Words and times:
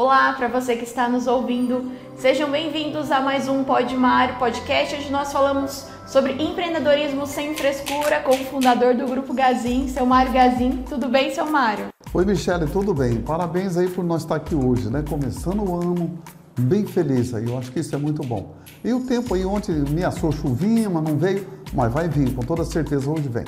Olá, 0.00 0.32
para 0.32 0.46
você 0.46 0.76
que 0.76 0.84
está 0.84 1.08
nos 1.08 1.26
ouvindo, 1.26 1.90
sejam 2.16 2.48
bem-vindos 2.48 3.10
a 3.10 3.20
mais 3.20 3.48
um 3.48 3.64
Pod 3.64 3.96
Mário 3.96 4.36
podcast, 4.38 4.94
onde 4.94 5.10
nós 5.10 5.32
falamos 5.32 5.88
sobre 6.06 6.34
empreendedorismo 6.34 7.26
sem 7.26 7.52
frescura 7.56 8.20
com 8.20 8.30
o 8.30 8.44
fundador 8.44 8.94
do 8.94 9.08
Grupo 9.08 9.34
Gazin, 9.34 9.88
seu 9.88 10.06
Mário 10.06 10.32
Gazin. 10.32 10.84
Tudo 10.88 11.08
bem, 11.08 11.34
seu 11.34 11.46
Mário? 11.46 11.88
Oi, 12.14 12.24
Michele, 12.24 12.68
tudo 12.68 12.94
bem? 12.94 13.20
Parabéns 13.22 13.76
aí 13.76 13.90
por 13.90 14.04
nós 14.04 14.22
estar 14.22 14.36
aqui 14.36 14.54
hoje, 14.54 14.88
né? 14.88 15.02
Começando 15.02 15.68
o 15.68 15.74
ano 15.74 16.16
bem 16.56 16.86
feliz 16.86 17.34
aí, 17.34 17.46
eu 17.46 17.58
acho 17.58 17.72
que 17.72 17.80
isso 17.80 17.92
é 17.92 17.98
muito 17.98 18.22
bom. 18.22 18.54
E 18.84 18.92
o 18.92 19.00
tempo 19.00 19.34
aí, 19.34 19.44
ontem 19.44 19.72
me 19.90 20.04
assou 20.04 20.30
chuvinha, 20.30 20.88
mas 20.88 21.02
não 21.02 21.18
veio, 21.18 21.44
mas 21.74 21.92
vai 21.92 22.08
vir, 22.08 22.32
com 22.36 22.42
toda 22.42 22.64
certeza 22.64 23.10
hoje 23.10 23.28
vem. 23.28 23.44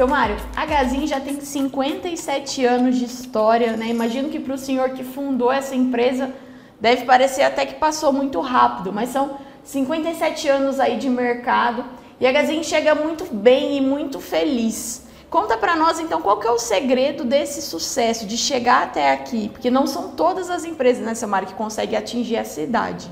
Seu 0.00 0.08
Mário, 0.08 0.36
a 0.56 0.64
Gazin 0.64 1.06
já 1.06 1.20
tem 1.20 1.38
57 1.38 2.64
anos 2.64 2.96
de 2.96 3.04
história, 3.04 3.76
né? 3.76 3.88
Imagino 3.88 4.30
que 4.30 4.40
para 4.40 4.54
o 4.54 4.56
senhor 4.56 4.92
que 4.92 5.04
fundou 5.04 5.52
essa 5.52 5.74
empresa 5.74 6.32
deve 6.80 7.04
parecer 7.04 7.42
até 7.42 7.66
que 7.66 7.74
passou 7.74 8.10
muito 8.10 8.40
rápido, 8.40 8.94
mas 8.94 9.10
são 9.10 9.36
57 9.62 10.48
anos 10.48 10.80
aí 10.80 10.96
de 10.96 11.10
mercado 11.10 11.84
e 12.18 12.26
a 12.26 12.32
Gazin 12.32 12.62
chega 12.62 12.94
muito 12.94 13.26
bem 13.30 13.76
e 13.76 13.80
muito 13.82 14.20
feliz. 14.20 15.02
Conta 15.28 15.58
para 15.58 15.76
nós 15.76 16.00
então 16.00 16.22
qual 16.22 16.38
que 16.38 16.46
é 16.46 16.50
o 16.50 16.58
segredo 16.58 17.22
desse 17.22 17.60
sucesso, 17.60 18.24
de 18.24 18.38
chegar 18.38 18.84
até 18.84 19.12
aqui, 19.12 19.50
porque 19.50 19.70
não 19.70 19.86
são 19.86 20.12
todas 20.12 20.48
as 20.48 20.64
empresas 20.64 21.04
nessa 21.04 21.26
né, 21.26 21.30
marca 21.30 21.48
que 21.48 21.54
conseguem 21.58 21.98
atingir 21.98 22.36
essa 22.36 22.62
idade. 22.62 23.10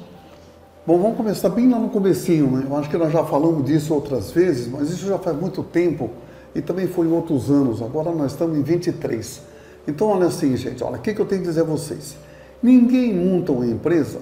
Bom, 0.87 0.97
vamos 0.97 1.19
começar 1.19 1.51
bem 1.51 1.69
lá 1.69 1.79
no 1.79 1.91
comecinho, 1.91 2.51
né? 2.51 2.65
Eu 2.67 2.75
acho 2.79 2.89
que 2.89 2.97
nós 2.97 3.13
já 3.13 3.23
falamos 3.25 3.63
disso 3.67 3.93
outras 3.93 4.31
vezes, 4.31 4.67
mas 4.69 4.91
isso 4.91 5.07
já 5.07 5.19
faz 5.19 5.39
muito 5.39 5.63
tempo 5.63 6.09
e 6.55 6.61
também 6.61 6.87
foi 6.87 7.07
em 7.07 7.13
outros 7.13 7.51
anos. 7.51 7.83
Agora 7.83 8.11
nós 8.13 8.33
estamos 8.33 8.57
em 8.59 8.63
23. 8.63 9.43
Então, 9.87 10.09
olha 10.09 10.27
assim, 10.27 10.57
gente, 10.57 10.83
olha, 10.85 10.97
o 10.97 11.01
que, 11.01 11.15
que 11.15 11.21
eu 11.21 11.27
tenho 11.27 11.43
que 11.43 11.49
dizer 11.49 11.63
a 11.63 11.65
vocês? 11.65 12.17
Ninguém 12.63 13.15
monta 13.15 13.53
uma 13.53 13.67
empresa 13.67 14.21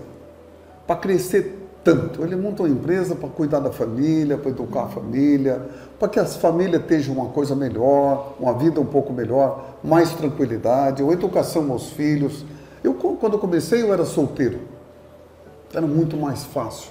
para 0.86 0.96
crescer 0.96 1.66
tanto. 1.82 2.22
Ele 2.22 2.36
monta 2.36 2.62
uma 2.62 2.68
empresa 2.68 3.14
para 3.14 3.28
cuidar 3.28 3.60
da 3.60 3.70
família, 3.70 4.36
para 4.36 4.50
educar 4.50 4.82
a 4.82 4.88
família, 4.88 5.62
para 5.98 6.08
que 6.08 6.18
as 6.18 6.36
famílias 6.36 6.82
tenham 6.84 7.12
uma 7.12 7.26
coisa 7.26 7.54
melhor, 7.54 8.34
uma 8.38 8.52
vida 8.54 8.80
um 8.80 8.86
pouco 8.86 9.12
melhor, 9.12 9.76
mais 9.82 10.10
tranquilidade, 10.10 11.02
ou 11.02 11.12
educação 11.12 11.70
aos 11.70 11.90
filhos. 11.90 12.44
Eu, 12.82 12.94
quando 12.94 13.38
comecei, 13.38 13.82
eu 13.82 13.92
era 13.92 14.04
solteiro. 14.04 14.60
Era 15.72 15.86
muito 15.86 16.16
mais 16.16 16.44
fácil. 16.44 16.90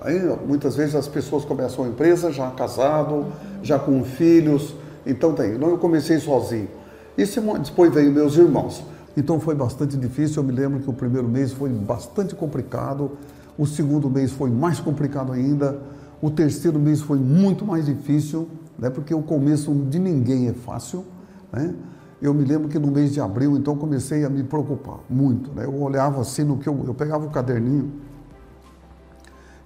Aí, 0.00 0.18
muitas 0.46 0.76
vezes 0.76 0.94
as 0.94 1.06
pessoas 1.06 1.44
começam 1.44 1.84
a 1.84 1.88
empresa 1.88 2.32
já 2.32 2.50
casado, 2.50 3.26
já 3.62 3.78
com 3.78 4.02
filhos. 4.04 4.74
Então 5.06 5.32
tem. 5.32 5.58
Não, 5.58 5.70
eu 5.70 5.78
comecei 5.78 6.18
sozinho. 6.18 6.68
E 7.16 7.24
depois 7.24 7.92
veio 7.92 8.10
meus 8.12 8.36
irmãos. 8.36 8.82
Então 9.16 9.40
foi 9.40 9.54
bastante 9.54 9.96
difícil. 9.96 10.42
Eu 10.42 10.46
me 10.46 10.52
lembro 10.52 10.80
que 10.80 10.88
o 10.88 10.92
primeiro 10.92 11.28
mês 11.28 11.52
foi 11.52 11.70
bastante 11.70 12.34
complicado. 12.34 13.12
O 13.58 13.66
segundo 13.66 14.08
mês 14.08 14.30
foi 14.30 14.50
mais 14.50 14.80
complicado 14.80 15.32
ainda. 15.32 15.80
O 16.22 16.30
terceiro 16.30 16.78
mês 16.78 17.00
foi 17.00 17.18
muito 17.18 17.64
mais 17.64 17.86
difícil, 17.86 18.48
né? 18.78 18.90
Porque 18.90 19.14
o 19.14 19.22
começo 19.22 19.72
de 19.72 19.98
ninguém 19.98 20.48
é 20.48 20.52
fácil, 20.52 21.04
né? 21.52 21.74
Eu 22.20 22.34
me 22.34 22.44
lembro 22.44 22.68
que 22.68 22.78
no 22.78 22.88
mês 22.88 23.14
de 23.14 23.20
abril, 23.20 23.56
então, 23.56 23.74
comecei 23.74 24.24
a 24.26 24.28
me 24.28 24.42
preocupar 24.42 24.98
muito, 25.08 25.50
né? 25.52 25.64
Eu 25.64 25.74
olhava 25.80 26.20
assim 26.20 26.44
no 26.44 26.58
que 26.58 26.68
eu, 26.68 26.84
eu 26.86 26.92
pegava 26.92 27.24
o 27.24 27.30
caderninho 27.30 27.90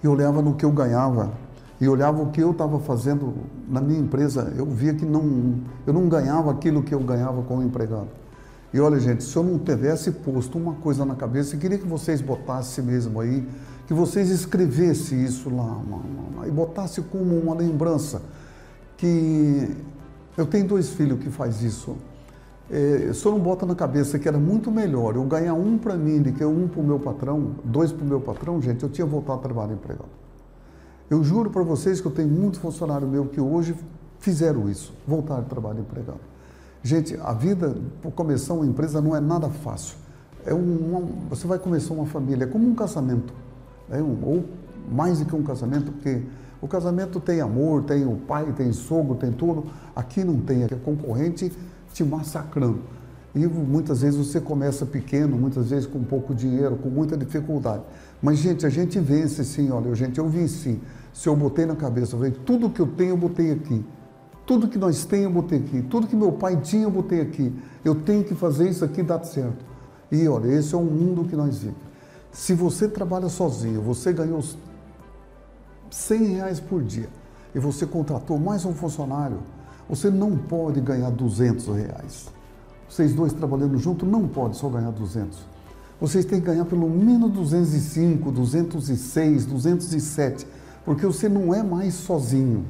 e 0.01 0.07
olhava 0.07 0.41
no 0.41 0.55
que 0.55 0.63
eu 0.63 0.71
ganhava 0.71 1.33
e 1.79 1.87
olhava 1.87 2.21
o 2.21 2.31
que 2.31 2.41
eu 2.41 2.51
estava 2.51 2.79
fazendo 2.79 3.33
na 3.67 3.81
minha 3.81 3.99
empresa, 3.99 4.53
eu 4.55 4.65
via 4.65 4.93
que 4.93 5.05
não, 5.05 5.55
eu 5.85 5.93
não 5.93 6.07
ganhava 6.07 6.51
aquilo 6.51 6.81
que 6.81 6.93
eu 6.93 6.99
ganhava 6.99 7.41
como 7.43 7.61
empregado. 7.63 8.07
E 8.73 8.79
olha, 8.79 8.99
gente, 8.99 9.23
se 9.23 9.35
eu 9.35 9.43
não 9.43 9.59
tivesse 9.59 10.11
posto 10.11 10.57
uma 10.57 10.73
coisa 10.73 11.05
na 11.05 11.15
cabeça, 11.15 11.55
eu 11.55 11.59
queria 11.59 11.77
que 11.77 11.87
vocês 11.87 12.21
botassem 12.21 12.83
mesmo 12.83 13.19
aí, 13.19 13.47
que 13.87 13.93
vocês 13.93 14.29
escrevessem 14.29 15.23
isso 15.23 15.49
lá, 15.49 15.79
e 16.45 16.51
botassem 16.51 17.03
como 17.03 17.37
uma 17.37 17.55
lembrança, 17.55 18.21
que 18.97 19.75
eu 20.37 20.45
tenho 20.45 20.67
dois 20.67 20.89
filhos 20.89 21.19
que 21.19 21.29
faz 21.29 21.61
isso. 21.61 21.95
É, 22.69 23.11
se 23.13 23.23
eu 23.25 23.31
não 23.31 23.39
bota 23.39 23.65
na 23.65 23.75
cabeça 23.75 24.17
que 24.17 24.27
era 24.27 24.39
muito 24.39 24.71
melhor 24.71 25.15
eu 25.15 25.23
ganhar 25.23 25.53
um 25.53 25.77
para 25.77 25.95
mim 25.95 26.19
do 26.19 26.31
que 26.31 26.43
um 26.43 26.67
para 26.67 26.81
o 26.81 26.83
meu 26.83 26.99
patrão, 26.99 27.51
dois 27.63 27.91
para 27.91 28.03
o 28.03 28.07
meu 28.07 28.19
patrão, 28.19 28.59
gente, 28.59 28.81
eu 28.81 28.89
tinha 28.89 29.05
voltado 29.05 29.39
a 29.39 29.41
trabalhar 29.43 29.73
empregado. 29.73 30.24
Eu 31.09 31.23
juro 31.23 31.49
para 31.49 31.61
vocês 31.61 32.01
que 32.01 32.07
eu 32.07 32.11
tenho 32.11 32.29
muitos 32.29 32.59
funcionários 32.59 33.09
meus 33.09 33.29
que 33.29 33.39
hoje 33.39 33.75
fizeram 34.19 34.69
isso, 34.69 34.93
voltaram 35.07 35.41
a 35.41 35.45
trabalhar 35.45 35.79
empregado. 35.79 36.19
Gente, 36.81 37.17
a 37.21 37.33
vida, 37.33 37.75
começar 38.15 38.53
uma 38.53 38.65
empresa, 38.65 39.01
não 39.01 39.15
é 39.15 39.19
nada 39.19 39.49
fácil. 39.49 39.97
É 40.45 40.53
uma, 40.53 41.01
você 41.29 41.47
vai 41.47 41.57
começar 41.57 41.93
uma 41.93 42.05
família, 42.05 42.45
é 42.45 42.47
como 42.47 42.67
um 42.67 42.75
casamento, 42.75 43.33
é 43.89 44.01
um, 44.01 44.17
ou 44.23 44.45
mais 44.91 45.19
do 45.19 45.25
que 45.25 45.35
um 45.35 45.43
casamento, 45.43 45.91
porque 45.91 46.21
o 46.61 46.67
casamento 46.67 47.19
tem 47.19 47.41
amor, 47.41 47.83
tem 47.83 48.05
o 48.05 48.15
pai, 48.17 48.51
tem 48.53 48.71
sogro, 48.71 49.15
tem 49.15 49.31
tudo. 49.31 49.65
Aqui 49.95 50.23
não 50.23 50.39
tem, 50.39 50.63
aqui 50.63 50.73
é 50.73 50.77
concorrente 50.77 51.51
te 51.93 52.03
massacrando. 52.03 52.79
E 53.35 53.45
muitas 53.45 54.01
vezes 54.01 54.17
você 54.17 54.39
começa 54.39 54.85
pequeno, 54.85 55.35
muitas 55.37 55.69
vezes 55.69 55.85
com 55.85 56.01
pouco 56.01 56.33
dinheiro, 56.33 56.77
com 56.77 56.87
muita 56.87 57.17
dificuldade. 57.17 57.83
Mas, 58.21 58.37
gente, 58.37 58.65
a 58.65 58.69
gente 58.69 58.97
vence 58.97 59.43
sim, 59.43 59.69
olha, 59.71 59.93
gente, 59.93 60.17
eu 60.17 60.29
venci. 60.29 60.79
Se 61.13 61.27
eu 61.27 61.35
botei 61.35 61.65
na 61.65 61.75
cabeça, 61.75 62.15
eu 62.15 62.19
falei, 62.19 62.33
tudo 62.45 62.69
que 62.69 62.79
eu 62.79 62.87
tenho, 62.87 63.09
eu 63.09 63.17
botei 63.17 63.51
aqui. 63.51 63.85
Tudo 64.45 64.69
que 64.69 64.77
nós 64.77 65.03
temos, 65.03 65.25
eu 65.25 65.31
botei 65.41 65.59
aqui. 65.59 65.81
Tudo 65.81 66.07
que 66.07 66.15
meu 66.15 66.31
pai 66.31 66.55
tinha, 66.61 66.83
eu 66.83 66.91
botei 66.91 67.19
aqui. 67.19 67.53
Eu 67.83 67.95
tenho 67.95 68.23
que 68.23 68.33
fazer 68.33 68.69
isso 68.69 68.85
aqui 68.85 69.03
dar 69.03 69.21
certo. 69.25 69.65
E 70.09 70.25
olha, 70.29 70.47
esse 70.47 70.73
é 70.73 70.77
o 70.77 70.83
mundo 70.83 71.25
que 71.25 71.35
nós 71.35 71.57
vivemos. 71.57 71.81
Se 72.31 72.53
você 72.53 72.87
trabalha 72.87 73.27
sozinho, 73.27 73.81
você 73.81 74.13
ganhou 74.13 74.41
100 75.89 76.25
reais 76.35 76.59
por 76.59 76.81
dia 76.81 77.09
e 77.53 77.59
você 77.59 77.85
contratou 77.85 78.37
mais 78.37 78.65
um 78.65 78.73
funcionário, 78.73 79.39
você 79.89 80.09
não 80.09 80.37
pode 80.37 80.79
ganhar 80.79 81.09
200 81.09 81.67
reais. 81.67 82.27
Vocês 82.89 83.13
dois 83.13 83.33
trabalhando 83.33 83.77
junto 83.77 84.05
não 84.05 84.27
podem 84.27 84.53
só 84.53 84.69
ganhar 84.69 84.91
200. 84.91 85.37
Vocês 85.99 86.25
têm 86.25 86.39
que 86.39 86.47
ganhar 86.47 86.65
pelo 86.65 86.89
menos 86.89 87.31
205, 87.31 88.31
206, 88.31 89.45
207, 89.45 90.47
porque 90.83 91.05
você 91.05 91.29
não 91.29 91.53
é 91.53 91.63
mais 91.63 91.93
sozinho. 91.93 92.65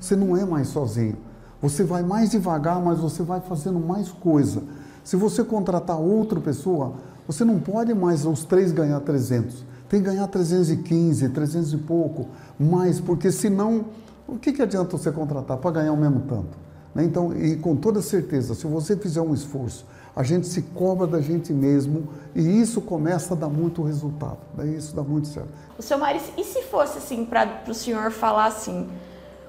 Você 0.00 0.16
não 0.16 0.36
é 0.36 0.44
mais 0.44 0.68
sozinho. 0.68 1.16
Você 1.62 1.84
vai 1.84 2.02
mais 2.02 2.30
devagar, 2.30 2.80
mas 2.82 2.98
você 2.98 3.22
vai 3.22 3.40
fazendo 3.40 3.80
mais 3.80 4.10
coisa. 4.10 4.62
Se 5.02 5.16
você 5.16 5.42
contratar 5.42 5.98
outra 5.98 6.40
pessoa, 6.40 6.94
você 7.26 7.44
não 7.44 7.58
pode 7.58 7.94
mais 7.94 8.26
os 8.26 8.44
três 8.44 8.72
ganhar 8.72 9.00
300. 9.00 9.64
Tem 9.88 10.00
que 10.00 10.06
ganhar 10.06 10.26
315, 10.26 11.28
300 11.28 11.72
e 11.72 11.76
pouco, 11.78 12.26
mais, 12.58 13.00
porque 13.00 13.30
senão 13.30 13.86
o 14.26 14.36
que, 14.36 14.52
que 14.52 14.60
adianta 14.60 14.96
você 14.96 15.12
contratar 15.12 15.56
para 15.58 15.70
ganhar 15.70 15.92
o 15.92 15.96
mesmo 15.96 16.20
tanto? 16.28 16.65
Né? 16.96 17.04
Então, 17.04 17.36
e 17.36 17.56
com 17.56 17.76
toda 17.76 18.00
certeza, 18.00 18.54
se 18.54 18.66
você 18.66 18.96
fizer 18.96 19.20
um 19.20 19.34
esforço, 19.34 19.84
a 20.16 20.22
gente 20.22 20.46
se 20.46 20.62
cobra 20.62 21.06
da 21.06 21.20
gente 21.20 21.52
mesmo 21.52 22.08
e 22.34 22.40
isso 22.40 22.80
começa 22.80 23.34
a 23.34 23.36
dar 23.36 23.50
muito 23.50 23.82
resultado. 23.82 24.38
Né? 24.56 24.68
Isso 24.68 24.96
dá 24.96 25.02
muito 25.02 25.28
certo. 25.28 25.50
O 25.78 25.82
seu 25.82 25.98
Maurício, 25.98 26.32
e 26.38 26.42
se 26.42 26.62
fosse 26.62 26.96
assim, 26.96 27.26
para 27.26 27.62
o 27.68 27.74
senhor 27.74 28.10
falar 28.10 28.46
assim, 28.46 28.88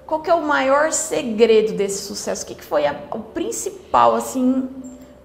qual 0.05 0.21
que 0.21 0.29
é 0.29 0.33
o 0.33 0.45
maior 0.45 0.91
segredo 0.91 1.77
desse 1.77 2.03
sucesso? 2.03 2.43
O 2.43 2.47
que, 2.47 2.55
que 2.55 2.65
foi 2.65 2.85
a, 2.85 3.01
o 3.13 3.19
principal, 3.19 4.13
assim, 4.13 4.67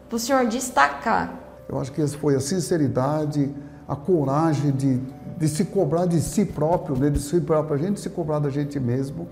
para 0.09 0.15
o 0.15 0.19
senhor 0.21 0.47
destacar? 0.47 1.41
Eu 1.69 1.81
acho 1.81 1.91
que 1.91 2.07
foi 2.07 2.37
a 2.37 2.41
sinceridade, 2.41 3.53
a 3.89 3.97
coragem 3.97 4.71
de 4.71 5.01
de 5.43 5.49
se 5.49 5.65
cobrar 5.65 6.07
de 6.07 6.21
si 6.21 6.45
próprio, 6.45 6.97
né? 6.97 7.11
de 7.11 7.19
si 7.19 7.41
próprio, 7.41 7.75
a 7.75 7.79
gente 7.79 7.99
se 7.99 8.09
cobrar 8.09 8.39
da 8.39 8.49
gente 8.49 8.79
mesmo. 8.79 9.27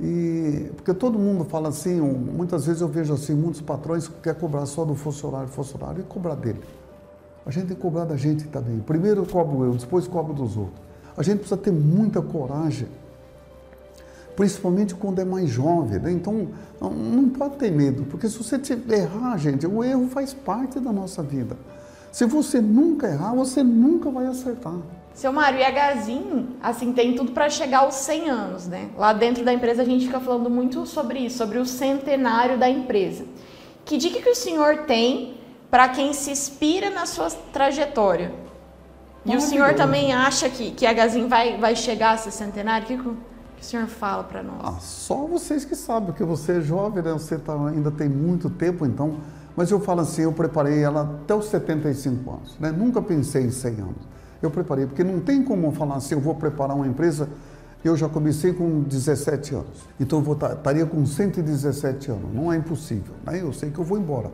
E, 0.00 0.70
porque 0.76 0.94
todo 0.94 1.18
mundo 1.18 1.44
fala 1.44 1.68
assim, 1.68 2.00
muitas 2.00 2.64
vezes 2.64 2.80
eu 2.80 2.88
vejo 2.88 3.12
assim, 3.12 3.34
muitos 3.34 3.60
patrões 3.60 4.08
que 4.08 4.18
querem 4.20 4.40
cobrar 4.40 4.64
só 4.64 4.84
do 4.84 4.94
funcionário, 4.94 5.48
funcionário 5.48 6.00
e 6.00 6.04
cobrar 6.04 6.36
dele. 6.36 6.60
A 7.44 7.50
gente 7.50 7.66
tem 7.66 7.76
que 7.76 7.82
cobrar 7.82 8.04
da 8.04 8.16
gente 8.16 8.44
também. 8.48 8.78
Primeiro 8.80 9.26
cobro 9.26 9.64
eu, 9.64 9.74
depois 9.74 10.06
cobro 10.06 10.32
dos 10.32 10.56
outros. 10.56 10.80
A 11.16 11.22
gente 11.22 11.40
precisa 11.40 11.56
ter 11.56 11.72
muita 11.72 12.22
coragem, 12.22 12.88
principalmente 14.34 14.94
quando 14.94 15.18
é 15.18 15.24
mais 15.24 15.50
jovem. 15.50 15.98
Né? 15.98 16.12
Então, 16.12 16.48
não, 16.80 16.90
não 16.90 17.28
pode 17.28 17.56
ter 17.56 17.70
medo, 17.70 18.04
porque 18.04 18.26
se 18.26 18.38
você 18.38 18.58
errar, 18.88 19.36
gente, 19.36 19.66
o 19.66 19.84
erro 19.84 20.08
faz 20.08 20.32
parte 20.32 20.80
da 20.80 20.92
nossa 20.92 21.22
vida. 21.22 21.56
Se 22.10 22.24
você 22.24 22.60
nunca 22.60 23.06
errar, 23.06 23.34
você 23.34 23.62
nunca 23.62 24.10
vai 24.10 24.26
acertar. 24.26 24.78
Seu 25.20 25.34
Mário, 25.34 25.58
e 25.58 25.62
a 25.62 25.70
Gazin, 25.70 26.56
assim, 26.62 26.94
tem 26.94 27.14
tudo 27.14 27.32
para 27.32 27.50
chegar 27.50 27.80
aos 27.80 27.94
100 27.96 28.30
anos, 28.30 28.66
né? 28.66 28.88
Lá 28.96 29.12
dentro 29.12 29.44
da 29.44 29.52
empresa 29.52 29.82
a 29.82 29.84
gente 29.84 30.06
fica 30.06 30.18
falando 30.18 30.48
muito 30.48 30.86
sobre 30.86 31.18
isso, 31.18 31.36
sobre 31.36 31.58
o 31.58 31.66
centenário 31.66 32.58
da 32.58 32.70
empresa. 32.70 33.26
Que 33.84 33.98
dica 33.98 34.18
que 34.22 34.30
o 34.30 34.34
senhor 34.34 34.86
tem 34.86 35.34
para 35.70 35.90
quem 35.90 36.14
se 36.14 36.30
inspira 36.30 36.88
na 36.88 37.04
sua 37.04 37.28
trajetória? 37.52 38.32
E 39.26 39.36
o 39.36 39.42
senhor 39.42 39.74
também 39.74 40.14
acha 40.14 40.48
que, 40.48 40.70
que 40.70 40.86
a 40.86 40.92
Gazin 40.94 41.28
vai, 41.28 41.58
vai 41.58 41.76
chegar 41.76 42.12
a 42.12 42.14
esse 42.14 42.32
centenário? 42.32 42.84
O 42.84 42.88
que, 42.88 42.96
que 42.96 43.06
o 43.06 43.18
senhor 43.60 43.86
fala 43.88 44.24
para 44.24 44.42
nós? 44.42 44.60
Ah, 44.62 44.80
só 44.80 45.26
vocês 45.26 45.66
que 45.66 45.76
sabem, 45.76 46.06
porque 46.06 46.24
você 46.24 46.52
é 46.52 46.60
jovem, 46.62 47.02
né? 47.02 47.12
você 47.12 47.36
tá, 47.36 47.52
ainda 47.68 47.90
tem 47.90 48.08
muito 48.08 48.48
tempo, 48.48 48.86
então 48.86 49.18
Mas 49.54 49.70
eu 49.70 49.80
falo 49.80 50.00
assim, 50.00 50.22
eu 50.22 50.32
preparei 50.32 50.82
ela 50.82 51.02
até 51.02 51.34
os 51.34 51.44
75 51.44 52.30
anos, 52.30 52.56
né? 52.58 52.70
Nunca 52.70 53.02
pensei 53.02 53.44
em 53.44 53.50
100 53.50 53.72
anos. 53.72 54.19
Eu 54.42 54.50
preparei, 54.50 54.86
porque 54.86 55.04
não 55.04 55.20
tem 55.20 55.42
como 55.42 55.70
falar 55.72 55.96
assim, 55.96 56.14
eu 56.14 56.20
vou 56.20 56.34
preparar 56.34 56.74
uma 56.74 56.86
empresa, 56.86 57.28
eu 57.84 57.96
já 57.96 58.08
comecei 58.08 58.52
com 58.52 58.82
17 58.82 59.54
anos. 59.54 59.86
Então 59.98 60.22
eu 60.24 60.32
estaria 60.32 60.86
com 60.86 61.04
117 61.04 62.10
anos. 62.10 62.34
Não 62.34 62.52
é 62.52 62.56
impossível, 62.56 63.14
né? 63.24 63.40
Eu 63.40 63.52
sei 63.52 63.70
que 63.70 63.78
eu 63.78 63.84
vou 63.84 63.98
embora. 63.98 64.30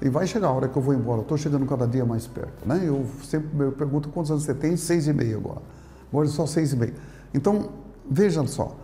E 0.00 0.08
vai 0.08 0.26
chegar 0.26 0.48
a 0.48 0.52
hora 0.52 0.68
que 0.68 0.76
eu 0.76 0.82
vou 0.82 0.92
embora, 0.92 1.22
estou 1.22 1.36
chegando 1.36 1.64
cada 1.66 1.86
dia 1.86 2.04
mais 2.04 2.26
perto. 2.26 2.66
Né? 2.66 2.82
Eu 2.84 3.06
sempre 3.22 3.48
eu 3.58 3.72
pergunto 3.72 4.08
quantos 4.08 4.30
anos 4.30 4.44
você 4.44 4.54
tem, 4.54 4.76
seis 4.76 5.06
e 5.06 5.12
meio 5.12 5.38
agora. 5.38 5.62
Agora 6.10 6.26
é 6.26 6.30
só 6.30 6.46
seis 6.46 6.72
e 6.72 6.76
meio. 6.76 6.94
Então, 7.32 7.70
veja 8.08 8.44
só, 8.46 8.76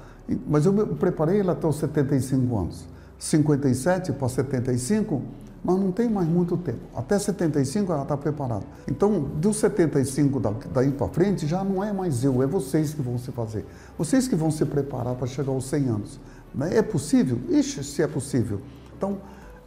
mas 0.47 0.67
eu 0.67 0.73
preparei 0.97 1.41
ela 1.41 1.53
até 1.53 1.67
os 1.67 1.77
75 1.77 2.59
anos. 2.59 2.87
57 3.19 4.13
para 4.13 4.29
75, 4.29 5.23
mas 5.63 5.79
não 5.79 5.93
tem 5.93 6.09
mais 6.09 6.27
muito 6.27 6.57
tempo. 6.57 6.81
Até 6.95 7.19
75 7.19 7.93
ela 7.93 8.03
está 8.03 8.17
preparada. 8.17 8.65
Então, 8.89 9.21
dos 9.21 9.59
75 9.59 10.41
daí 10.73 10.91
para 10.91 11.09
frente, 11.09 11.47
já 11.47 11.63
não 11.63 11.85
é 11.85 11.93
mais 11.93 12.25
eu, 12.25 12.43
é 12.43 12.47
vocês 12.47 12.95
que 12.95 13.03
vão 13.03 13.19
se 13.19 13.31
fazer. 13.31 13.67
Vocês 13.99 14.27
que 14.27 14.35
vão 14.35 14.51
se 14.51 14.65
preparar 14.65 15.15
para 15.15 15.27
chegar 15.27 15.53
aos 15.53 15.67
100 15.67 15.89
anos. 15.89 16.21
Né? 16.55 16.79
É 16.79 16.83
possível? 16.83 17.39
Ixi, 17.51 17.85
se 17.85 18.03
é 18.03 18.07
possível. 18.07 18.61
Então, 18.97 19.19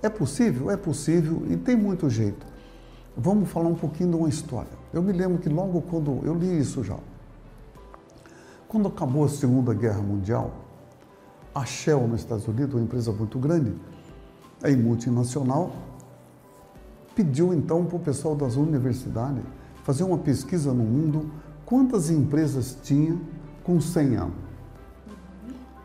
é 0.01 0.09
possível? 0.09 0.71
É 0.71 0.77
possível 0.77 1.43
e 1.47 1.55
tem 1.55 1.75
muito 1.75 2.09
jeito. 2.09 2.45
Vamos 3.15 3.49
falar 3.49 3.69
um 3.69 3.75
pouquinho 3.75 4.09
de 4.09 4.15
uma 4.15 4.29
história. 4.29 4.71
Eu 4.91 5.01
me 5.01 5.13
lembro 5.13 5.37
que 5.37 5.47
logo 5.47 5.81
quando 5.83 6.19
eu 6.23 6.33
li 6.33 6.59
isso 6.59 6.83
já, 6.83 6.97
quando 8.67 8.87
acabou 8.87 9.23
a 9.23 9.29
Segunda 9.29 9.73
Guerra 9.73 10.01
Mundial, 10.01 10.51
a 11.53 11.63
Shell 11.63 12.07
nos 12.07 12.21
Estados 12.21 12.47
Unidos, 12.47 12.73
uma 12.73 12.83
empresa 12.83 13.11
muito 13.11 13.37
grande, 13.37 13.73
aí 14.63 14.75
multinacional, 14.75 15.71
pediu 17.13 17.53
então 17.53 17.85
para 17.85 17.97
o 17.97 17.99
pessoal 17.99 18.35
das 18.35 18.55
universidades 18.55 19.43
fazer 19.83 20.03
uma 20.03 20.17
pesquisa 20.17 20.73
no 20.73 20.83
mundo 20.83 21.29
quantas 21.65 22.09
empresas 22.09 22.77
tinha 22.81 23.19
com 23.63 23.79
100 23.79 24.15
anos. 24.15 24.35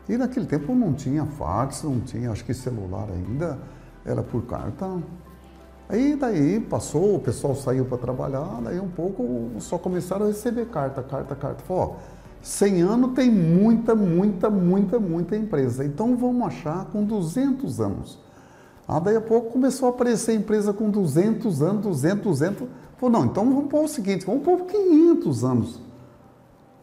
E 0.07 0.17
naquele 0.17 0.45
tempo 0.45 0.73
não 0.73 0.93
tinha 0.93 1.25
fax, 1.25 1.83
não 1.83 1.99
tinha, 1.99 2.31
acho 2.31 2.43
que 2.43 2.53
celular 2.53 3.07
ainda 3.11 3.59
era 4.03 4.23
por 4.23 4.43
carta. 4.43 4.97
Aí 5.87 6.15
daí 6.15 6.59
passou, 6.59 7.15
o 7.15 7.19
pessoal 7.19 7.55
saiu 7.55 7.85
para 7.85 7.97
trabalhar, 7.97 8.59
daí 8.63 8.79
um 8.79 8.89
pouco 8.89 9.51
só 9.59 9.77
começaram 9.77 10.25
a 10.25 10.29
receber 10.29 10.67
carta, 10.67 11.03
carta, 11.03 11.35
carta. 11.35 11.63
Falou, 11.63 11.95
ó, 11.95 12.19
100 12.41 12.81
anos 12.81 13.11
tem 13.13 13.29
muita, 13.29 13.93
muita, 13.93 14.49
muita, 14.49 14.99
muita 14.99 15.35
empresa. 15.35 15.83
Então 15.83 16.15
vamos 16.15 16.47
achar 16.47 16.85
com 16.85 17.03
200 17.03 17.79
anos. 17.79 18.28
Ah, 18.91 18.99
daí 18.99 19.15
a 19.15 19.21
pouco 19.21 19.51
começou 19.51 19.87
a 19.87 19.91
aparecer 19.91 20.33
empresa 20.33 20.73
com 20.73 20.89
200 20.89 21.61
anos, 21.61 21.83
200, 21.83 22.23
200. 22.23 22.67
Falou, 22.97 23.19
não, 23.19 23.25
então 23.25 23.45
vamos 23.45 23.69
pôr 23.69 23.83
o 23.83 23.87
seguinte, 23.87 24.25
vamos 24.25 24.41
pôr 24.41 24.61
500 24.61 25.43
anos. 25.43 25.79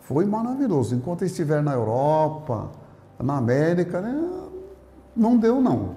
Foi 0.02 0.24
maravilhoso. 0.24 0.94
Enquanto 0.94 1.24
estiver 1.24 1.60
na 1.64 1.72
Europa, 1.72 2.70
na 3.20 3.38
América, 3.38 4.00
né, 4.00 4.24
não 5.16 5.36
deu 5.36 5.60
não. 5.60 5.96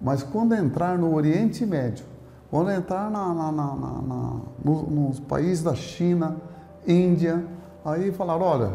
Mas 0.00 0.24
quando 0.24 0.56
entrar 0.56 0.98
no 0.98 1.14
Oriente 1.14 1.64
Médio, 1.64 2.04
quando 2.50 2.72
entrar 2.72 3.08
na, 3.08 3.32
na, 3.32 3.52
na, 3.52 3.76
na 3.76 4.40
no, 4.64 4.82
nos 4.90 5.20
países 5.20 5.62
da 5.62 5.76
China, 5.76 6.36
Índia, 6.84 7.46
aí 7.84 8.10
falaram, 8.10 8.42
olha, 8.42 8.72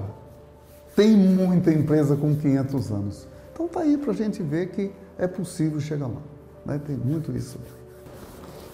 tem 0.96 1.12
muita 1.12 1.74
empresa 1.74 2.16
com 2.16 2.34
500 2.34 2.90
anos. 2.90 3.28
Então 3.52 3.68
tá 3.68 3.82
aí 3.82 3.98
para 3.98 4.12
a 4.12 4.16
gente 4.16 4.42
ver 4.42 4.70
que 4.70 4.94
é 5.18 5.28
possível 5.28 5.82
chegar 5.82 6.08
lá. 6.08 6.33
Né? 6.66 6.80
Tem 6.86 6.96
muito 6.96 7.36
isso. 7.36 7.58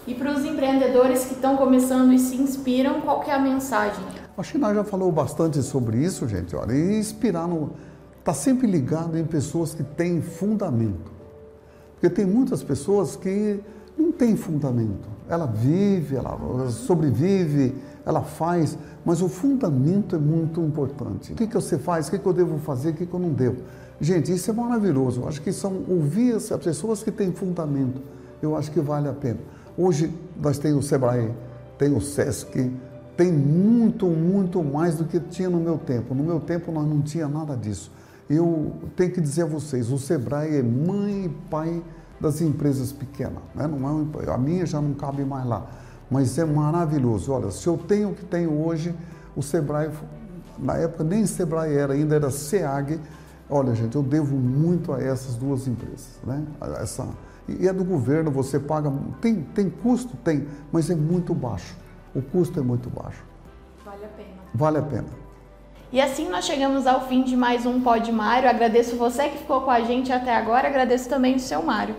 E 0.07 0.15
para 0.15 0.31
os 0.31 0.44
empreendedores 0.44 1.25
que 1.25 1.33
estão 1.33 1.56
começando 1.56 2.12
e 2.13 2.19
se 2.19 2.36
inspiram, 2.36 3.01
qual 3.01 3.19
que 3.19 3.30
é 3.30 3.36
a 3.36 3.39
mensagem? 3.39 4.03
Que 4.41 4.57
nós 4.57 4.75
já 4.75 4.83
falou 4.83 5.12
bastante 5.12 5.62
sobre 5.62 5.97
isso, 5.97 6.27
gente. 6.27 6.56
Olha, 6.56 6.74
e 6.74 6.97
inspirar 6.97 7.47
no... 7.47 7.71
Está 8.19 8.33
sempre 8.33 8.68
ligado 8.68 9.18
em 9.18 9.25
pessoas 9.25 9.74
que 9.74 9.83
têm 9.83 10.21
fundamento. 10.21 11.12
Porque 11.94 12.09
tem 12.09 12.25
muitas 12.25 12.63
pessoas 12.63 13.15
que 13.15 13.59
não 13.97 14.12
têm 14.12 14.35
fundamento. 14.35 15.07
Ela 15.27 15.45
vive, 15.45 16.15
ela 16.15 16.69
sobrevive, 16.69 17.75
ela 18.06 18.21
faz, 18.21 18.77
mas 19.06 19.21
o 19.21 19.30
fundamento 19.30 20.15
é 20.15 20.19
muito 20.19 20.62
importante. 20.62 21.33
O 21.33 21.35
que, 21.35 21.45
que 21.45 21.53
você 21.53 21.77
faz? 21.77 22.07
O 22.07 22.12
que, 22.12 22.19
que 22.19 22.25
eu 22.25 22.33
devo 22.33 22.57
fazer? 22.59 22.92
O 22.92 22.94
que, 22.94 23.06
que 23.06 23.13
eu 23.13 23.19
não 23.19 23.33
devo? 23.33 23.57
Gente, 24.01 24.31
isso 24.34 24.50
é 24.50 24.54
maravilhoso. 24.54 25.22
Eu 25.22 25.28
acho 25.28 25.42
que 25.42 25.51
são 25.51 25.84
ouvir 25.88 26.36
as 26.36 26.50
pessoas 26.63 27.04
que 27.04 27.12
têm 27.12 27.31
fundamento. 27.31 28.01
Eu 28.42 28.56
acho 28.56 28.72
que 28.72 28.80
vale 28.80 29.07
a 29.10 29.13
pena. 29.13 29.40
Hoje 29.78 30.13
nós 30.42 30.57
temos 30.57 30.86
o 30.86 30.88
Sebrae, 30.88 31.34
tem 31.78 31.94
o 31.96 32.01
SESC, 32.01 32.72
tem 33.18 33.31
muito, 33.31 34.07
muito 34.07 34.63
mais 34.63 34.96
do 34.96 35.06
que 35.06 35.19
tinha 35.19 35.50
no 35.50 35.60
meu 35.60 35.78
tempo. 35.78 36.13
No 36.13 36.24
meu 36.24 36.40
tempo 36.40 36.72
nós 36.72 36.88
não 36.88 37.01
tinha 37.01 37.28
nada 37.28 37.56
disso 37.56 37.92
eu 38.30 38.74
tenho 38.96 39.12
que 39.12 39.19
dizer 39.19 39.44
a 39.44 39.46
vocês, 39.46 39.92
o 39.92 39.98
Sebrae 39.98 40.57
é 40.57 40.62
mãe 40.62 41.25
e 41.25 41.30
pai 41.50 41.81
das 42.22 42.42
empresas 42.42 42.92
pequenas. 42.92 43.42
Né? 43.56 43.66
Não 43.66 44.07
é, 44.22 44.31
a 44.31 44.38
minha 44.38 44.66
já 44.66 44.80
não 44.80 44.94
cabe 44.94 45.25
mais 45.25 45.45
lá, 45.48 45.66
mas 46.12 46.38
é 46.38 46.45
maravilhoso. 46.45 47.31
Olha, 47.31 47.50
se 47.50 47.66
eu 47.66 47.75
tenho 47.75 48.10
o 48.10 48.13
que 48.13 48.24
tenho 48.24 48.63
hoje, 48.63 48.94
o 49.36 49.42
Sebrae, 49.42 49.90
na 50.60 50.75
época 50.78 51.04
nem 51.04 51.25
Sebrae 51.25 51.74
era, 51.74 51.94
ainda 51.94 52.16
era 52.16 52.30
SEAG. 52.30 53.00
Olha, 53.50 53.74
gente, 53.74 53.96
eu 53.96 54.04
devo 54.04 54.36
muito 54.36 54.94
a 54.94 55.01
essas 55.01 55.36
duas 55.36 55.68
empresas. 55.68 56.19
Né? 56.24 56.46
Essa, 56.81 57.07
e 57.48 57.68
é 57.68 57.74
do 57.74 57.84
governo, 57.84 58.30
você 58.30 58.60
paga. 58.60 58.94
Tem, 59.19 59.42
tem 59.42 59.69
custo? 59.69 60.16
Tem, 60.18 60.48
mas 60.72 60.90
é 60.90 60.96
muito 60.96 61.34
baixo. 61.34 61.75
O 62.13 62.22
custo 62.22 62.60
é 62.60 62.63
muito 62.63 62.90
baixo. 62.90 63.24
Vale 63.84 64.06
a 64.06 64.07
pena. 64.07 64.30
Vale 64.54 64.78
a 64.78 64.81
pena. 64.81 65.07
E 65.92 66.00
assim 66.00 66.30
nós 66.30 66.46
chegamos 66.46 66.86
ao 66.86 67.07
fim 67.07 67.24
de 67.24 67.36
mais 67.36 67.66
um 67.66 67.81
Pod 67.81 68.12
Mário. 68.12 68.48
Agradeço 68.48 68.96
você 68.96 69.30
que 69.30 69.40
ficou 69.40 69.62
com 69.62 69.72
a 69.72 69.81
gente 69.81 70.12
até 70.12 70.36
agora, 70.36 70.68
agradeço 70.68 71.10
também 71.10 71.36
o 71.36 71.40
seu 71.40 71.63
Mário. 71.63 71.95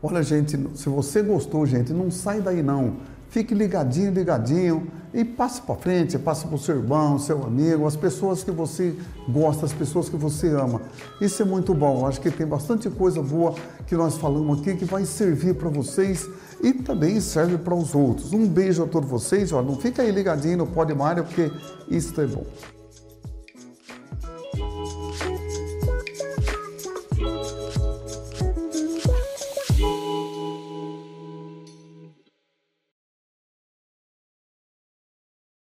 Olha, 0.00 0.22
gente, 0.22 0.56
se 0.76 0.88
você 0.88 1.20
gostou, 1.20 1.66
gente, 1.66 1.92
não 1.92 2.08
sai 2.08 2.40
daí 2.40 2.62
não. 2.62 2.98
Fique 3.30 3.52
ligadinho, 3.52 4.12
ligadinho 4.12 4.86
e 5.18 5.24
passe 5.24 5.60
para 5.60 5.74
frente, 5.74 6.16
passe 6.16 6.46
para 6.46 6.54
o 6.54 6.58
seu 6.58 6.76
irmão, 6.76 7.18
seu 7.18 7.42
amigo, 7.42 7.88
as 7.88 7.96
pessoas 7.96 8.44
que 8.44 8.52
você 8.52 8.94
gosta, 9.28 9.66
as 9.66 9.72
pessoas 9.72 10.08
que 10.08 10.16
você 10.16 10.46
ama. 10.50 10.80
Isso 11.20 11.42
é 11.42 11.44
muito 11.44 11.74
bom. 11.74 12.06
Acho 12.06 12.20
que 12.20 12.30
tem 12.30 12.46
bastante 12.46 12.88
coisa 12.88 13.20
boa 13.20 13.52
que 13.88 13.96
nós 13.96 14.16
falamos 14.16 14.60
aqui 14.60 14.76
que 14.76 14.84
vai 14.84 15.04
servir 15.04 15.56
para 15.56 15.68
vocês 15.68 16.24
e 16.62 16.72
também 16.72 17.20
serve 17.20 17.58
para 17.58 17.74
os 17.74 17.96
outros. 17.96 18.32
Um 18.32 18.46
beijo 18.46 18.84
a 18.84 18.86
todos 18.86 19.10
vocês. 19.10 19.52
Ó, 19.52 19.60
não 19.60 19.74
fica 19.74 20.02
aí 20.02 20.12
ligadinho 20.12 20.58
no 20.58 20.66
Pode 20.68 20.94
Mário, 20.94 21.24
porque 21.24 21.50
isso 21.90 22.20
é 22.20 22.26
bom. 22.26 22.44